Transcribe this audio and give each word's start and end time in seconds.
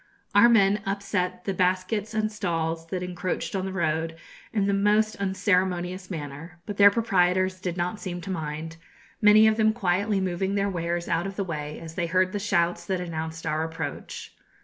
Our 0.33 0.49
men 0.49 0.81
upset 0.83 1.45
the 1.45 1.53
baskets 1.53 2.15
and 2.15 2.31
stalls 2.31 2.87
that 2.87 3.03
encroached 3.03 3.55
on 3.55 3.65
the 3.65 3.71
road, 3.71 4.15
in 4.51 4.65
the 4.65 4.73
most 4.73 5.15
unceremonious 5.17 6.09
manner; 6.09 6.57
but 6.65 6.77
their 6.77 6.89
proprietors 6.89 7.61
did 7.61 7.77
not 7.77 7.99
seem 7.99 8.19
to 8.21 8.31
mind, 8.31 8.77
many 9.21 9.45
of 9.45 9.57
them 9.57 9.73
quietly 9.73 10.19
moving 10.19 10.55
their 10.55 10.71
wares 10.71 11.07
out 11.07 11.27
of 11.27 11.35
the 11.35 11.43
way 11.43 11.79
as 11.79 11.93
they 11.93 12.07
heard 12.07 12.31
the 12.31 12.39
shouts 12.39 12.83
that 12.87 12.99
announced 12.99 13.45
our 13.45 13.63
approach. 13.63 14.35